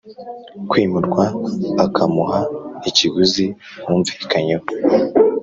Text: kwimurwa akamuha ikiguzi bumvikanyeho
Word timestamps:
kwimurwa 0.69 1.23
akamuha 1.85 2.39
ikiguzi 2.89 3.45
bumvikanyeho 3.85 4.65